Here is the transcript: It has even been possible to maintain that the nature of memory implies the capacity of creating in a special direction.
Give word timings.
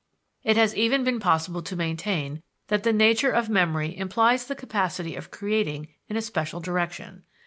It 0.43 0.57
has 0.57 0.75
even 0.75 1.03
been 1.03 1.19
possible 1.19 1.61
to 1.61 1.75
maintain 1.75 2.41
that 2.69 2.81
the 2.81 2.91
nature 2.91 3.29
of 3.29 3.49
memory 3.49 3.95
implies 3.95 4.47
the 4.47 4.55
capacity 4.55 5.15
of 5.15 5.29
creating 5.29 5.89
in 6.09 6.17
a 6.17 6.23
special 6.23 6.59
direction. 6.59 7.21